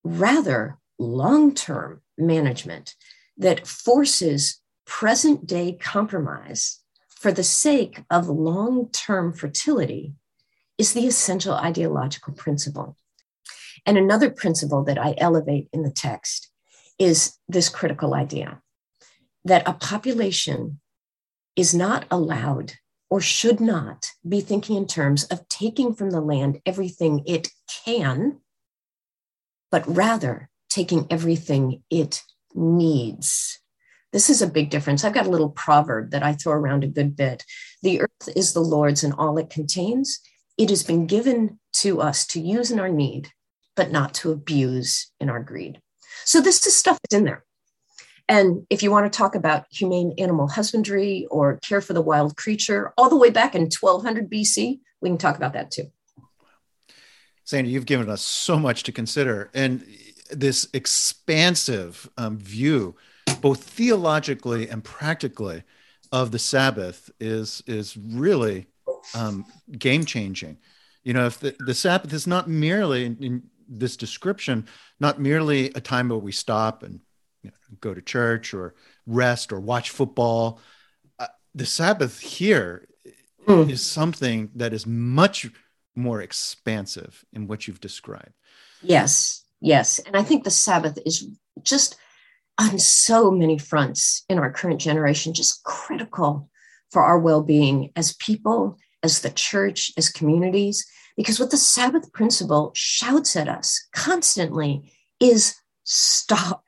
[0.03, 2.95] Rather, long term management
[3.37, 10.13] that forces present day compromise for the sake of long term fertility
[10.77, 12.97] is the essential ideological principle.
[13.85, 16.49] And another principle that I elevate in the text
[16.97, 18.61] is this critical idea
[19.43, 20.79] that a population
[21.55, 22.73] is not allowed
[23.09, 27.49] or should not be thinking in terms of taking from the land everything it
[27.85, 28.39] can,
[29.71, 33.59] but rather taking everything it needs.
[34.11, 35.03] This is a big difference.
[35.03, 37.43] I've got a little proverb that I throw around a good bit.
[37.83, 40.19] The earth is the Lord's and all it contains.
[40.57, 43.31] It has been given to us to use in our need,
[43.75, 45.79] but not to abuse in our greed.
[46.23, 47.43] So this is stuff that's in there.
[48.27, 52.35] And if you want to talk about humane animal husbandry or care for the wild
[52.35, 55.91] creature, all the way back in 1200 BC, we can talk about that too.
[57.43, 59.51] Sandy, you've given us so much to consider.
[59.53, 59.85] And
[60.31, 62.95] this expansive um, view,
[63.41, 65.63] both theologically and practically,
[66.11, 68.67] of the Sabbath is is really
[69.13, 69.45] um,
[69.77, 70.57] game changing.
[71.03, 74.67] You know, if the, the Sabbath is not merely in, this description,
[74.99, 76.99] not merely a time where we stop and
[77.43, 78.75] you know, go to church or
[79.05, 80.59] rest or watch football.
[81.19, 82.87] Uh, the Sabbath here
[83.47, 83.69] mm.
[83.69, 85.49] is something that is much
[85.95, 88.33] more expansive in what you've described.
[88.81, 89.99] Yes, Yes.
[89.99, 91.27] And I think the Sabbath is
[91.63, 91.97] just
[92.59, 96.49] on so many fronts in our current generation, just critical
[96.91, 100.85] for our well being as people, as the church, as communities.
[101.17, 106.63] Because what the Sabbath principle shouts at us constantly is stop,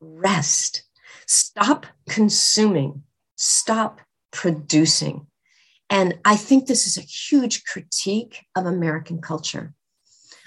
[0.00, 0.84] rest,
[1.26, 3.02] stop consuming,
[3.36, 5.26] stop producing.
[5.88, 9.74] And I think this is a huge critique of American culture.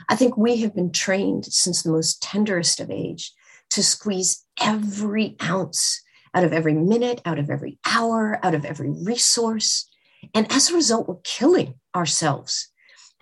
[0.10, 3.32] I think we have been trained since the most tenderest of age
[3.72, 6.02] to squeeze every ounce
[6.34, 9.90] out of every minute, out of every hour, out of every resource.
[10.34, 12.70] And as a result, we're killing ourselves.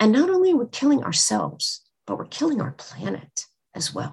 [0.00, 4.12] And not only are we killing ourselves, but we're killing our planet as well.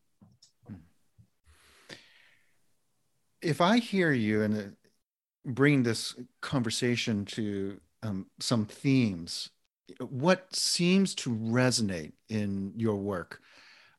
[3.42, 4.64] If I hear you and uh,
[5.46, 9.50] bring this conversation to um, some themes
[10.00, 13.42] what seems to resonate in your work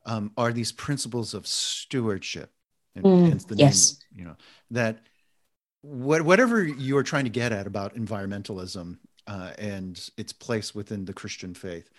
[0.07, 2.51] um, are these principles of stewardship,
[2.95, 3.99] and mm, hence the yes.
[4.11, 4.37] name, you know,
[4.71, 5.01] that
[5.83, 11.13] what, whatever you're trying to get at about environmentalism uh, and its place within the
[11.13, 11.91] Christian faith,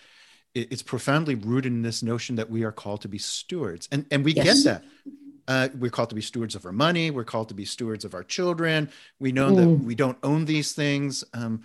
[0.54, 4.06] it, it's profoundly rooted in this notion that we are called to be stewards, and
[4.10, 4.62] and we yes.
[4.62, 4.84] get that.
[5.46, 7.10] Uh, we're called to be stewards of our money.
[7.10, 8.88] We're called to be stewards of our children.
[9.18, 9.56] We know mm.
[9.56, 11.22] that we don't own these things.
[11.34, 11.64] Um,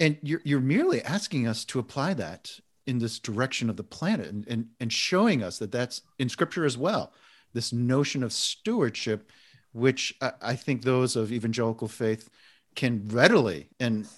[0.00, 4.28] and you're, you're merely asking us to apply that in this direction of the planet
[4.28, 7.12] and, and, and showing us that that's in scripture as well
[7.52, 9.30] this notion of stewardship
[9.72, 12.30] which I, I think those of evangelical faith
[12.74, 14.08] can readily and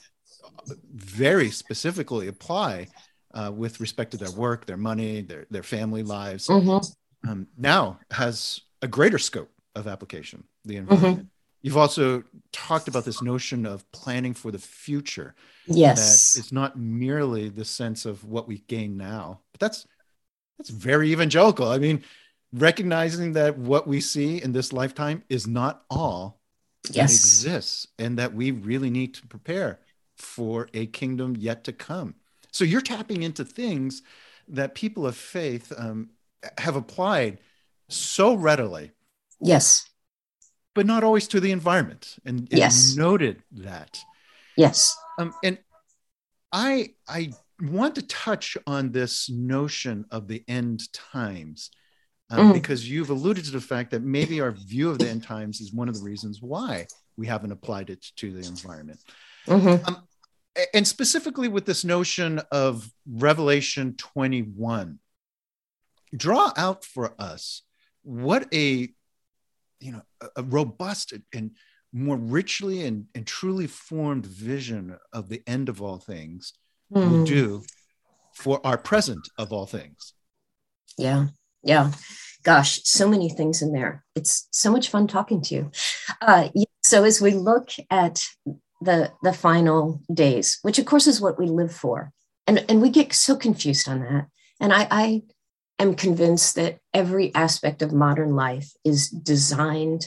[0.92, 2.86] very specifically apply
[3.34, 7.30] uh, with respect to their work their money their, their family lives mm-hmm.
[7.30, 10.80] um, now has a greater scope of application the mm-hmm.
[10.80, 11.26] environment mm-hmm.
[11.62, 15.34] You've also talked about this notion of planning for the future.
[15.66, 16.32] Yes.
[16.32, 19.86] That it's not merely the sense of what we gain now, but that's
[20.56, 21.68] that's very evangelical.
[21.68, 22.02] I mean,
[22.52, 26.40] recognizing that what we see in this lifetime is not all
[26.86, 26.94] yes.
[26.94, 29.80] that exists and that we really need to prepare
[30.20, 32.14] for a kingdom yet to come.
[32.52, 34.02] So you're tapping into things
[34.48, 36.10] that people of faith um,
[36.58, 37.38] have applied
[37.88, 38.92] so readily.
[39.40, 39.90] Yes
[40.74, 42.16] but not always to the environment.
[42.24, 42.94] And, and yes.
[42.96, 43.98] noted that.
[44.56, 44.96] Yes.
[45.18, 45.58] Um, and
[46.52, 51.70] I I want to touch on this notion of the end times.
[52.30, 52.54] Um, mm.
[52.54, 55.72] Because you've alluded to the fact that maybe our view of the end times is
[55.72, 59.00] one of the reasons why we haven't applied it to the environment.
[59.46, 59.84] Mm-hmm.
[59.86, 60.06] Um,
[60.74, 64.98] and specifically with this notion of Revelation 21,
[66.16, 67.62] draw out for us
[68.02, 68.88] what a
[69.78, 70.02] you know
[70.36, 71.52] a, robust and
[71.92, 76.52] more richly and, and truly formed vision of the end of all things
[76.92, 76.96] mm.
[76.96, 77.24] will hmm.
[77.24, 77.62] do
[78.34, 80.14] for our present of all things
[80.96, 81.26] yeah
[81.62, 81.90] yeah
[82.42, 85.70] gosh so many things in there it's so much fun talking to you
[86.20, 86.48] uh,
[86.82, 88.22] so as we look at
[88.80, 92.12] the the final days which of course is what we live for.
[92.46, 94.26] And and we get so confused on that.
[94.60, 95.22] And i i
[95.78, 100.06] am convinced that every aspect of modern life is designed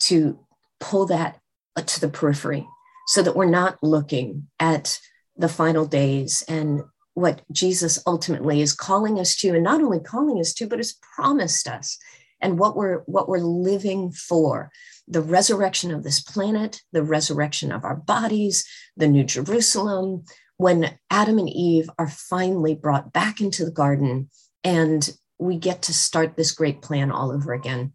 [0.00, 0.38] to
[0.80, 1.40] pull that
[1.84, 2.66] to the periphery
[3.08, 5.00] so that we're not looking at
[5.36, 6.82] the final days and
[7.14, 10.96] what Jesus ultimately is calling us to, and not only calling us to, but has
[11.16, 11.98] promised us
[12.40, 14.70] and what we're what we're living for.
[15.06, 18.66] The resurrection of this planet the resurrection of our bodies
[18.96, 20.24] the new jerusalem
[20.56, 24.28] when adam and eve are finally brought back into the garden
[24.64, 27.92] and we get to start this great plan all over again.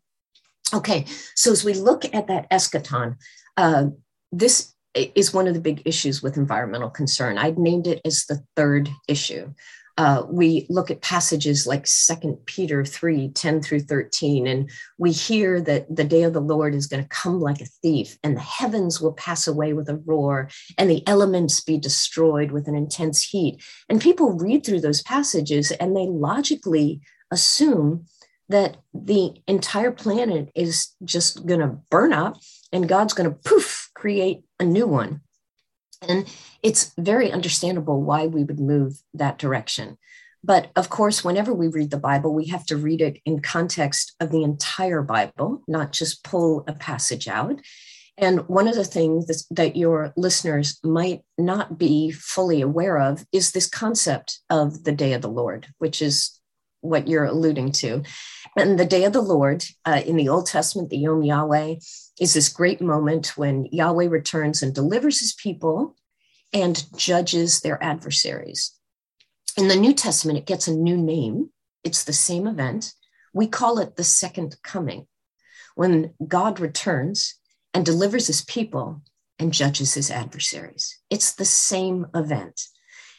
[0.73, 3.17] Okay so as we look at that eschaton
[3.57, 3.85] uh,
[4.31, 7.37] this is one of the big issues with environmental concern.
[7.37, 9.53] I'd named it as the third issue
[9.97, 15.61] uh, we look at passages like Second Peter 3 10 through 13, and we hear
[15.61, 18.41] that the day of the Lord is going to come like a thief, and the
[18.41, 23.21] heavens will pass away with a roar, and the elements be destroyed with an intense
[23.21, 23.61] heat.
[23.87, 28.05] And people read through those passages and they logically assume
[28.49, 32.37] that the entire planet is just going to burn up
[32.71, 35.21] and God's going to poof, create a new one.
[36.07, 36.27] And
[36.61, 39.97] it's very understandable why we would move that direction.
[40.43, 44.13] But of course, whenever we read the Bible, we have to read it in context
[44.19, 47.61] of the entire Bible, not just pull a passage out.
[48.17, 53.51] And one of the things that your listeners might not be fully aware of is
[53.51, 56.39] this concept of the day of the Lord, which is
[56.83, 58.03] what you're alluding to.
[58.57, 61.75] And the day of the Lord uh, in the Old Testament, the Yom Yahweh,
[62.19, 65.95] is this great moment when Yahweh returns and delivers his people
[66.51, 68.73] and judges their adversaries.
[69.57, 71.49] In the New Testament, it gets a new name.
[71.83, 72.93] It's the same event.
[73.33, 75.07] We call it the second coming,
[75.75, 77.35] when God returns
[77.73, 79.01] and delivers his people
[79.39, 80.99] and judges his adversaries.
[81.09, 82.67] It's the same event.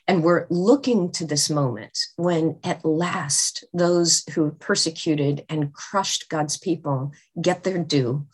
[0.06, 6.58] And we're looking to this moment when at last those who persecuted and crushed God's
[6.58, 8.26] people get their due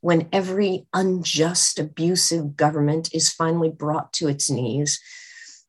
[0.00, 5.00] when every unjust, abusive government is finally brought to its knees,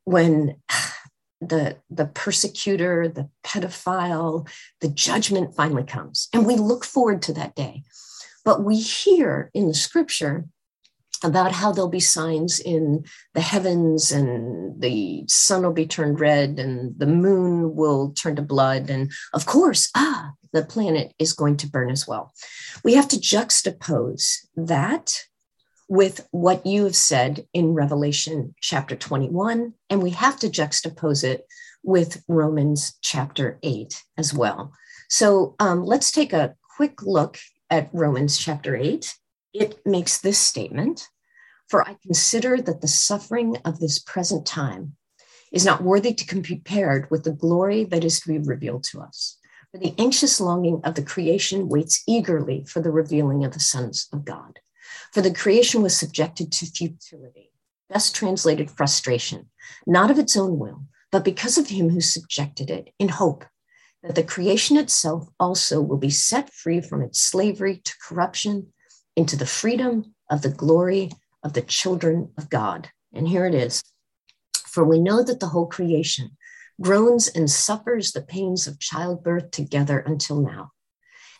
[0.03, 0.55] when
[1.41, 4.47] the, the persecutor, the pedophile,
[4.81, 6.27] the judgment finally comes.
[6.33, 7.83] And we look forward to that day.
[8.43, 10.45] But we hear in the scripture
[11.23, 13.03] about how there'll be signs in
[13.33, 18.41] the heavens and the sun will be turned red and the moon will turn to
[18.41, 18.89] blood.
[18.89, 22.33] And of course, ah, the planet is going to burn as well.
[22.83, 25.23] We have to juxtapose that
[25.87, 31.45] with what you have said in Revelation chapter 21, and we have to juxtapose it
[31.83, 34.71] with Romans chapter 8 as well.
[35.09, 37.39] So um, let's take a quick look
[37.69, 39.13] at Romans chapter 8.
[39.53, 41.07] It makes this statement
[41.67, 44.95] For I consider that the suffering of this present time
[45.51, 49.01] is not worthy to be compared with the glory that is to be revealed to
[49.01, 49.37] us.
[49.71, 54.07] For the anxious longing of the creation waits eagerly for the revealing of the sons
[54.11, 54.59] of God.
[55.13, 57.51] For the creation was subjected to futility,
[57.89, 59.49] best translated frustration,
[59.85, 63.45] not of its own will, but because of him who subjected it, in hope
[64.01, 68.73] that the creation itself also will be set free from its slavery to corruption
[69.19, 71.11] into the freedom of the glory
[71.43, 72.89] of the children of God.
[73.13, 73.83] And here it is.
[74.65, 76.37] For we know that the whole creation
[76.81, 80.71] groans and suffers the pains of childbirth together until now.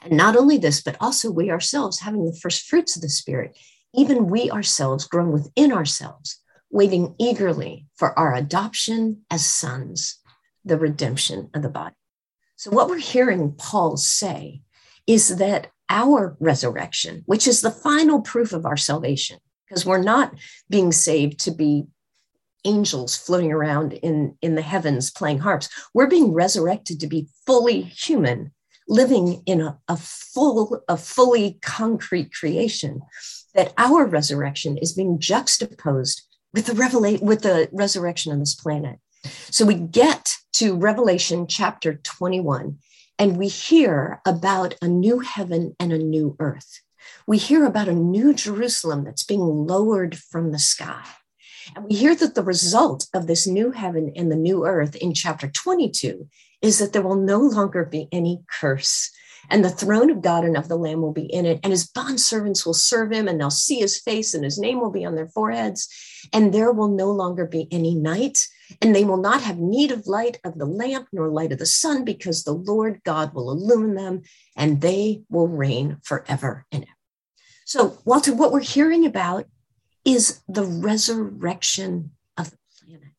[0.02, 3.58] And not only this, but also we ourselves, having the first fruits of the Spirit,
[3.94, 10.20] even we ourselves groan within ourselves, waiting eagerly for our adoption as sons,
[10.66, 11.96] the redemption of the body.
[12.58, 14.64] So, what we're hearing Paul say
[15.08, 20.34] is that our resurrection, which is the final proof of our salvation, because we're not
[20.70, 21.86] being saved to be
[22.66, 25.70] angels floating around in, in the heavens playing harps.
[25.94, 28.52] We're being resurrected to be fully human,
[28.88, 33.02] living in a, a full, a fully concrete creation.
[33.56, 36.22] That our resurrection is being juxtaposed
[36.54, 39.00] with the revelate with the resurrection on this planet.
[39.50, 42.78] So we get to Revelation chapter 21,
[43.20, 46.82] and we hear about a new heaven and a new earth.
[47.28, 51.04] We hear about a new Jerusalem that's being lowered from the sky.
[51.76, 55.14] And we hear that the result of this new heaven and the new earth in
[55.14, 56.28] chapter 22
[56.62, 59.12] is that there will no longer be any curse.
[59.50, 61.88] And the throne of God and of the Lamb will be in it, and his
[61.88, 65.16] bondservants will serve him, and they'll see his face, and his name will be on
[65.16, 65.88] their foreheads.
[66.34, 68.40] And there will no longer be any night,
[68.82, 71.66] and they will not have need of light of the lamp nor light of the
[71.66, 74.22] sun, because the Lord God will illumine them,
[74.56, 76.94] and they will reign forever and ever.
[77.66, 79.46] So, Walter, what we're hearing about
[80.06, 83.14] is the resurrection of the planet.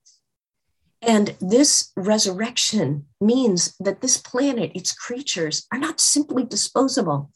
[1.03, 7.31] And this resurrection means that this planet, its creatures, are not simply disposable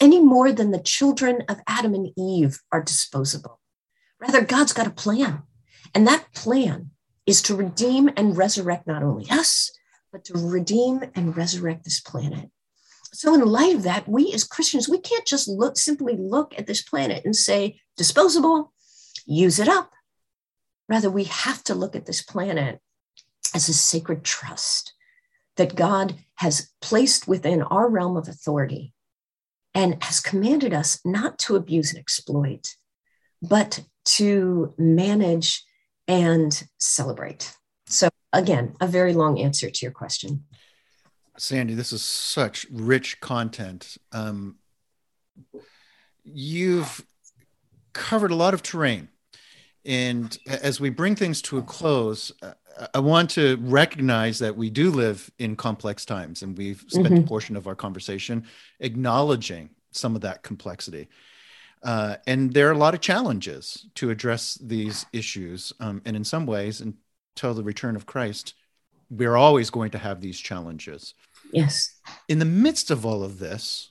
[0.00, 3.60] any more than the children of Adam and Eve are disposable.
[4.20, 5.42] Rather, God's got a plan.
[5.94, 6.90] And that plan
[7.26, 9.70] is to redeem and resurrect not only us,
[10.12, 12.50] but to redeem and resurrect this planet.
[13.12, 16.66] So, in light of that, we as Christians, we can't just look simply look at
[16.66, 18.72] this planet and say, disposable,
[19.26, 19.92] use it up.
[20.88, 22.80] Rather, we have to look at this planet
[23.54, 24.92] as a sacred trust
[25.56, 28.92] that God has placed within our realm of authority
[29.74, 32.76] and has commanded us not to abuse and exploit,
[33.42, 35.64] but to manage
[36.08, 37.56] and celebrate.
[37.86, 40.44] So, again, a very long answer to your question.
[41.38, 43.96] Sandy, this is such rich content.
[44.12, 44.56] Um,
[46.24, 47.04] you've
[47.92, 49.08] covered a lot of terrain.
[49.84, 52.54] And as we bring things to a close, uh,
[52.92, 57.24] I want to recognize that we do live in complex times, and we've spent mm-hmm.
[57.24, 58.44] a portion of our conversation
[58.80, 61.08] acknowledging some of that complexity.
[61.82, 65.72] Uh, and there are a lot of challenges to address these issues.
[65.80, 68.54] Um, and in some ways, until the return of Christ,
[69.10, 71.14] we're always going to have these challenges.
[71.52, 72.00] Yes.
[72.28, 73.90] In the midst of all of this,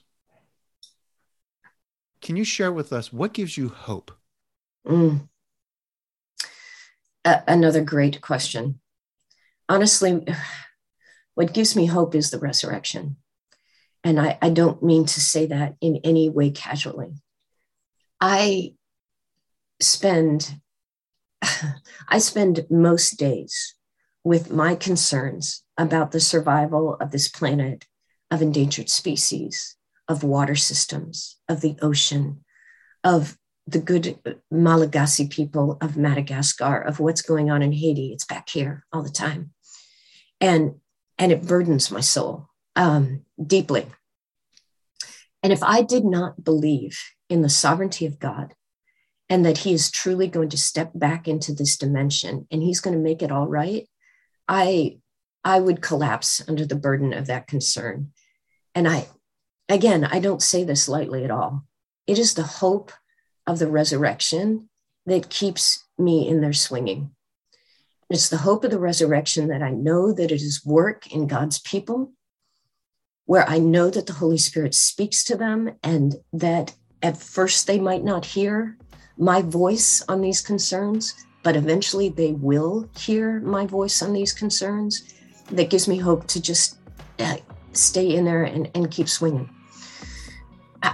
[2.20, 4.10] can you share with us what gives you hope?
[4.86, 5.28] Mm.
[7.24, 8.80] Uh, another great question.
[9.68, 10.26] Honestly,
[11.34, 13.16] what gives me hope is the resurrection.
[14.04, 17.14] And I, I don't mean to say that in any way casually.
[18.20, 18.74] I
[19.80, 20.60] spend
[22.08, 23.74] I spend most days
[24.24, 27.86] with my concerns about the survival of this planet,
[28.30, 29.76] of endangered species,
[30.08, 32.44] of water systems, of the ocean,
[33.04, 33.36] of
[33.66, 34.18] the good
[34.50, 38.12] Malagasy people of Madagascar, of what's going on in Haiti.
[38.12, 39.52] It's back here all the time.
[40.40, 40.76] And,
[41.18, 43.86] and it burdens my soul um, deeply.
[45.42, 46.98] And if I did not believe
[47.28, 48.54] in the sovereignty of God
[49.28, 52.96] and that He is truly going to step back into this dimension and He's going
[52.96, 53.88] to make it all right,
[54.48, 54.98] I
[55.44, 58.10] I would collapse under the burden of that concern.
[58.74, 59.06] And I,
[59.68, 61.64] again, I don't say this lightly at all.
[62.08, 62.90] It is the hope
[63.46, 64.68] of the resurrection
[65.06, 67.12] that keeps me in there swinging.
[68.10, 71.60] It's the hope of the resurrection that I know that it is work in God's
[71.60, 72.12] people,
[73.24, 76.74] where I know that the Holy Spirit speaks to them and that
[77.06, 78.76] at first they might not hear
[79.16, 85.14] my voice on these concerns, but eventually they will hear my voice on these concerns
[85.52, 86.78] that gives me hope to just
[87.20, 87.36] uh,
[87.72, 89.48] stay in there and, and keep swinging.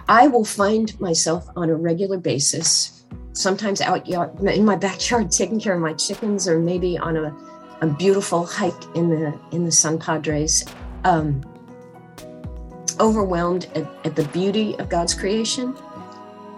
[0.06, 5.74] I will find myself on a regular basis, sometimes out in my backyard taking care
[5.74, 7.34] of my chickens, or maybe on a,
[7.80, 10.64] a beautiful hike in the in the San Padres,
[11.04, 11.42] um,
[13.00, 15.74] overwhelmed at, at the beauty of God's creation.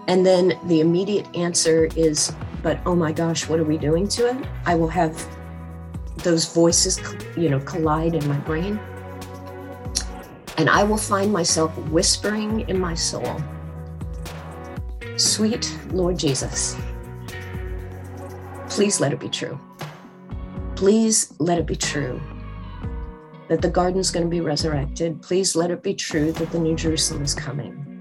[0.07, 2.33] And then the immediate answer is,
[2.63, 4.47] but oh my gosh, what are we doing to it?
[4.67, 5.27] I will have
[6.19, 7.01] those voices,
[7.37, 8.79] you know, collide in my brain.
[10.57, 13.43] And I will find myself whispering in my soul,
[15.17, 16.77] Sweet Lord Jesus,
[18.69, 19.59] please let it be true.
[20.75, 22.21] Please let it be true
[23.47, 25.23] that the garden's going to be resurrected.
[25.23, 27.94] Please let it be true that the New Jerusalem is coming.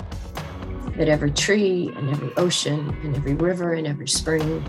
[0.98, 4.64] That every tree and every ocean and every river and every spring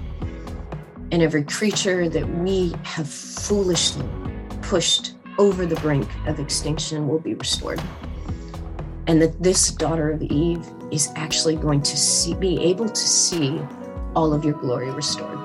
[1.12, 4.08] and every creature that we have foolishly
[4.62, 7.80] pushed over the brink of extinction will be restored.
[9.06, 13.60] And that this daughter of Eve is actually going to see, be able to see
[14.16, 15.38] all of your glory restored.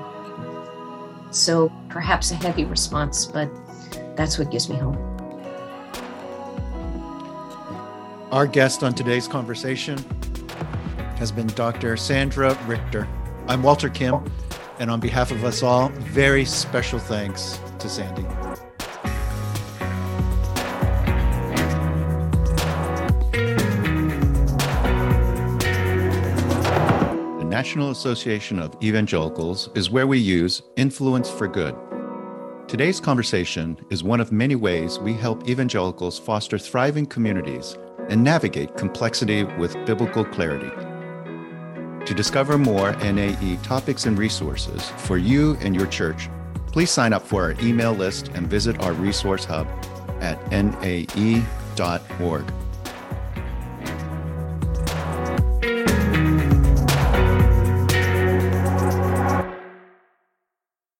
[1.32, 3.50] So perhaps a heavy response, but
[4.16, 4.98] that's what gives me hope.
[8.32, 9.98] Our guest on today's conversation
[11.20, 11.97] has been Dr.
[11.97, 13.05] Sandra Richter.
[13.49, 14.24] I'm Walter Kim.
[14.80, 18.22] And on behalf of us all, very special thanks to Sandy.
[27.38, 31.76] The National Association of Evangelicals is where we use influence for good.
[32.70, 38.78] Today's conversation is one of many ways we help evangelicals foster thriving communities and navigate
[38.78, 40.89] complexity with biblical clarity.
[42.06, 46.30] To discover more NAE topics and resources for you and your church,
[46.68, 49.68] please sign up for our email list and visit our resource hub
[50.22, 52.43] at nae.org.